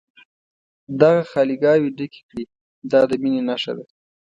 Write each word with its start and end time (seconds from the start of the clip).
دغه 1.01 1.21
خالي 1.31 1.55
ګاوې 1.63 1.89
ډکې 1.97 2.21
کړي 2.29 2.43
دا 2.91 3.01
د 3.09 3.11
مینې 3.21 3.41
نښه 3.49 3.73
ده. 3.77 3.85